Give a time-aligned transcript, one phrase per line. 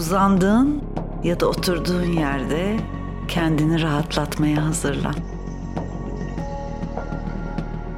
[0.00, 0.82] Uzandığın
[1.24, 2.76] ya da oturduğun yerde
[3.28, 5.14] kendini rahatlatmaya hazırlan.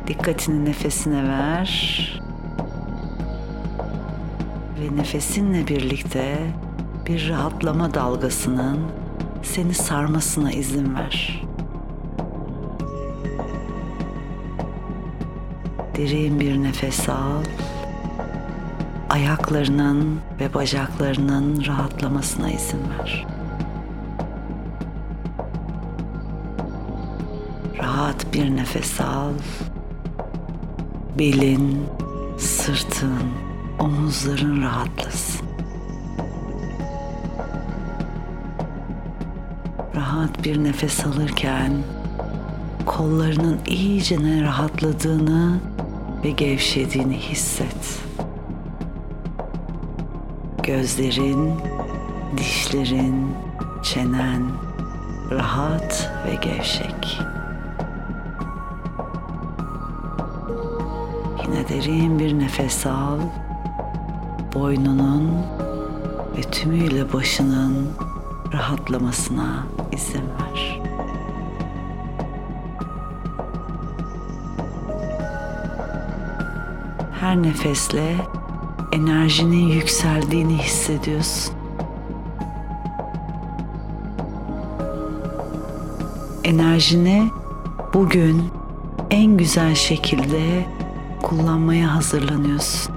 [0.06, 2.22] Dikkatini nefesine ver.
[4.80, 6.38] Ve nefesinle birlikte
[7.06, 8.78] bir rahatlama dalgasının
[9.42, 11.44] seni sarmasına izin ver.
[15.96, 17.44] Derin bir nefes al.
[19.12, 23.26] Ayaklarının ve bacaklarının rahatlamasına izin ver.
[27.78, 29.32] Rahat bir nefes al.
[31.18, 31.78] Belin,
[32.38, 33.22] sırtın,
[33.78, 35.46] omuzların rahatlasın.
[39.96, 41.72] Rahat bir nefes alırken
[42.86, 45.60] kollarının iyicene rahatladığını
[46.24, 48.02] ve gevşediğini hisset.
[50.62, 51.54] Gözlerin,
[52.36, 53.34] dişlerin,
[53.82, 54.42] çenen
[55.30, 57.20] rahat ve gevşek.
[61.44, 63.18] Yine derin bir nefes al.
[64.54, 65.30] Boynunun
[66.36, 67.88] ve tümüyle başının
[68.52, 70.80] rahatlamasına izin ver.
[77.20, 78.16] Her nefesle
[78.92, 81.54] enerjinin yükseldiğini hissediyorsun.
[86.44, 87.30] Enerjini
[87.94, 88.44] bugün
[89.10, 90.66] en güzel şekilde
[91.22, 92.94] kullanmaya hazırlanıyorsun.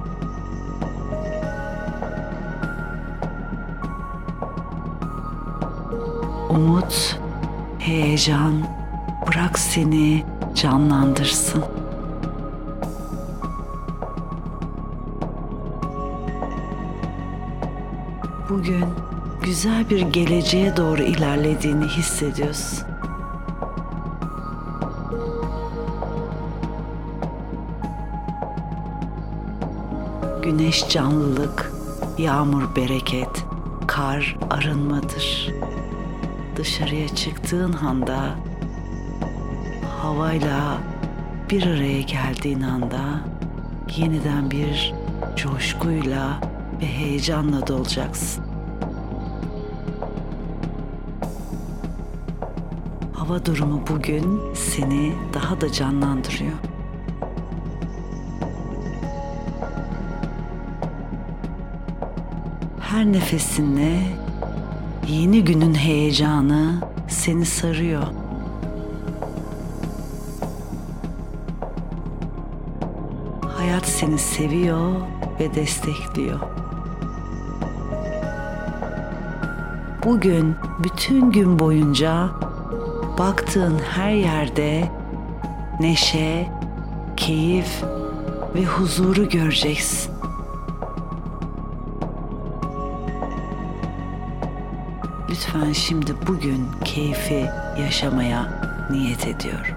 [6.50, 7.20] Umut,
[7.80, 8.54] heyecan
[9.28, 10.24] bırak seni
[10.56, 11.75] canlandırsın.
[18.50, 18.86] Bugün
[19.44, 22.88] güzel bir geleceğe doğru ilerlediğini hissediyorsun.
[30.44, 31.72] Güneş canlılık,
[32.18, 33.46] yağmur bereket,
[33.88, 35.50] kar arınmadır.
[36.56, 38.36] Dışarıya çıktığın anda
[40.02, 40.78] havayla
[41.50, 43.22] bir araya geldiğin anda
[43.98, 44.94] yeniden bir
[45.36, 48.44] coşkuyla ve heyecanla dolacaksın.
[53.14, 56.54] Hava durumu bugün seni daha da canlandırıyor.
[62.80, 64.00] Her nefesinle
[65.08, 68.04] yeni günün heyecanı seni sarıyor.
[73.58, 74.92] Hayat seni seviyor
[75.40, 76.55] ve destekliyor.
[80.06, 82.30] Bugün bütün gün boyunca
[83.18, 84.92] baktığın her yerde
[85.80, 86.48] neşe,
[87.18, 87.84] keyif
[88.56, 90.14] ve huzuru göreceksin.
[95.30, 97.46] Lütfen şimdi bugün keyfi
[97.80, 98.48] yaşamaya
[98.92, 99.76] niyet ediyorum.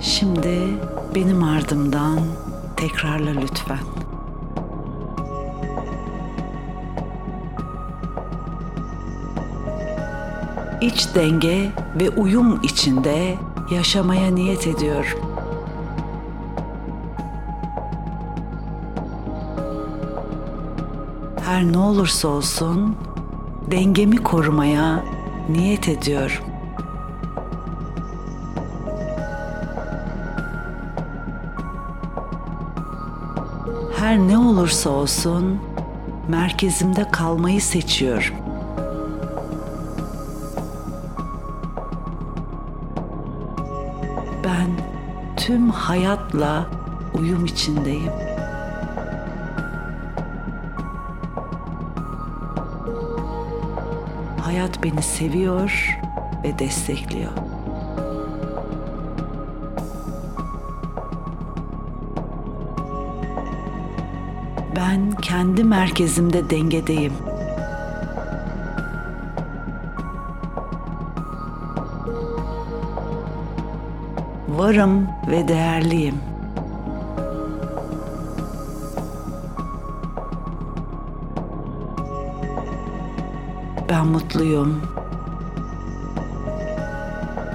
[0.00, 0.78] Şimdi
[1.14, 2.18] benim ardımdan
[2.80, 3.78] tekrarla lütfen.
[10.80, 11.70] İç denge
[12.00, 13.34] ve uyum içinde
[13.70, 15.18] yaşamaya niyet ediyorum.
[21.44, 22.96] Her ne olursa olsun
[23.70, 25.04] dengemi korumaya
[25.48, 26.49] niyet ediyorum.
[34.10, 35.60] Her ne olursa olsun
[36.28, 38.34] merkezimde kalmayı seçiyorum.
[44.44, 44.70] Ben
[45.36, 46.66] tüm hayatla
[47.14, 48.12] uyum içindeyim.
[54.40, 55.98] Hayat beni seviyor
[56.44, 57.49] ve destekliyor.
[64.90, 67.12] Ben kendi merkezimde dengedeyim.
[74.48, 76.14] Varım ve değerliyim.
[83.88, 84.82] Ben mutluyum.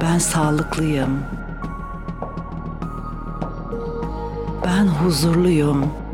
[0.01, 1.19] Ben sağlıklıyım.
[4.65, 6.04] Ben huzurluyum.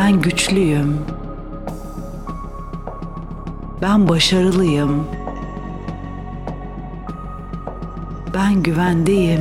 [0.00, 0.98] Ben güçlüyüm.
[3.82, 5.06] Ben başarılıyım.
[8.34, 9.40] Ben güvendeyim.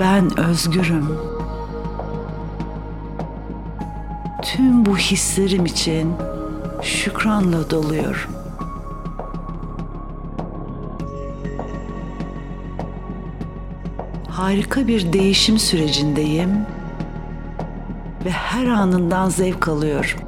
[0.00, 1.18] Ben özgürüm.
[4.42, 6.14] Tüm bu hislerim için
[6.82, 8.30] şükranla doluyorum.
[14.28, 16.50] Harika bir değişim sürecindeyim
[18.24, 20.20] ve her anından zevk alıyorum.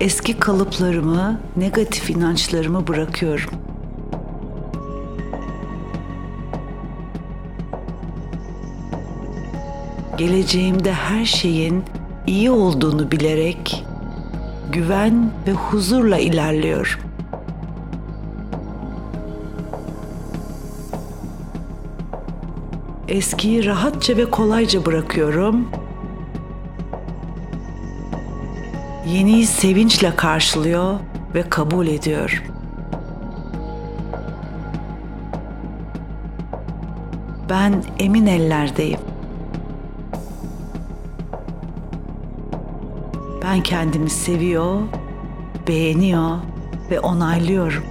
[0.00, 3.50] Eski kalıplarımı, negatif inançlarımı bırakıyorum.
[10.18, 11.84] Geleceğimde her şeyin
[12.26, 13.84] iyi olduğunu bilerek
[14.72, 17.05] güven ve huzurla ilerliyorum.
[23.08, 25.68] Eskiyi rahatça ve kolayca bırakıyorum.
[29.06, 30.94] Yeniyi sevinçle karşılıyor
[31.34, 32.38] ve kabul ediyorum.
[37.50, 39.00] Ben emin ellerdeyim.
[43.42, 44.80] Ben kendimi seviyor,
[45.68, 46.36] beğeniyor
[46.90, 47.84] ve onaylıyorum.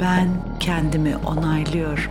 [0.00, 0.28] Ben
[0.60, 2.10] kendimi onaylıyorum.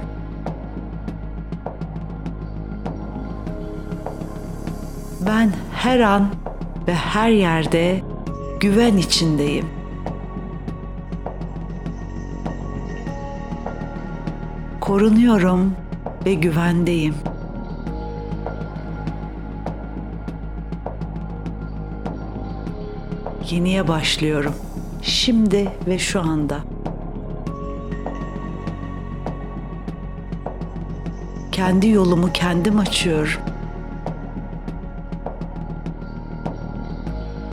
[5.26, 6.30] Ben her an
[6.88, 8.02] ve her yerde
[8.60, 9.66] güven içindeyim.
[14.80, 15.76] Korunuyorum
[16.26, 17.16] ve güvendeyim.
[23.50, 24.54] Yeniye başlıyorum.
[25.02, 26.79] Şimdi ve şu anda.
[31.60, 33.42] Kendi yolumu kendim açıyorum.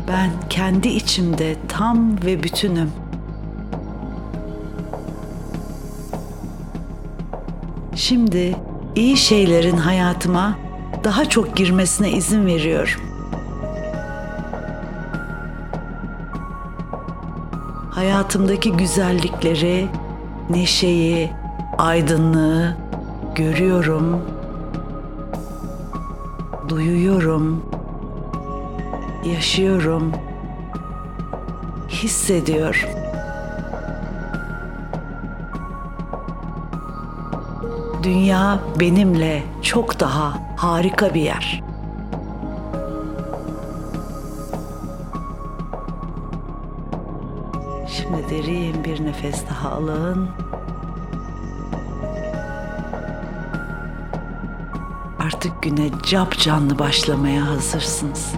[0.09, 2.93] Ben kendi içimde tam ve bütünüm.
[7.95, 8.57] Şimdi
[8.97, 10.59] iyi şeylerin hayatıma
[11.05, 13.01] daha çok girmesine izin veriyorum.
[17.91, 19.89] Hayatımdaki güzellikleri,
[20.51, 21.31] neşeyi,
[21.79, 22.86] aydınlığı
[23.37, 24.21] görüyorum,
[26.69, 27.63] duyuyorum,
[29.25, 30.13] yaşıyorum,
[31.89, 32.91] hissediyorum.
[38.03, 41.63] Dünya benimle çok daha harika bir yer.
[47.89, 50.29] Şimdi derin bir nefes daha alın.
[55.27, 58.33] Artık güne cap canlı başlamaya hazırsınız.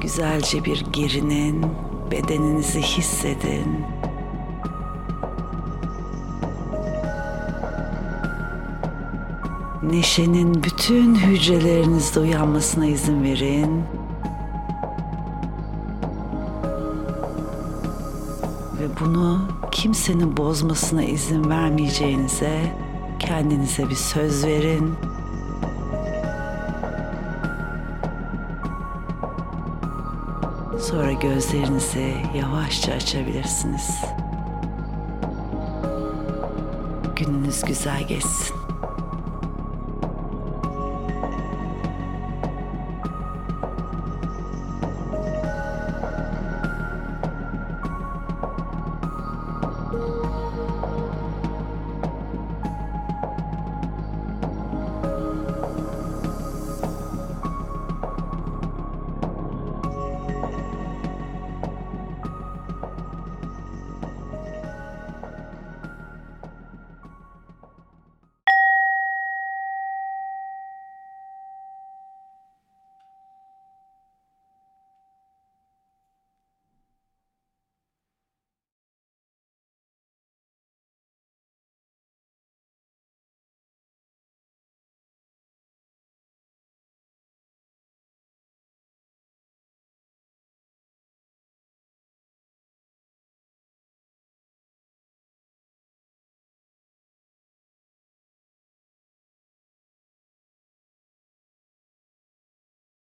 [0.00, 1.66] Güzelce bir gerinin,
[2.10, 3.84] bedeninizi hissedin.
[9.82, 13.82] Neşenin bütün hücrelerinizde uyanmasına izin verin.
[18.80, 22.60] Ve bunu kimsenin bozmasına izin vermeyeceğinize
[23.18, 24.94] kendinize bir söz verin.
[30.80, 33.90] Sonra gözlerinizi yavaşça açabilirsiniz.
[37.16, 38.65] Gününüz güzel geçsin.